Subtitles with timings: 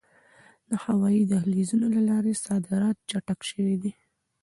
[0.69, 3.93] د هوایي دهلیزونو له لارې صادرات چټک شوي دي.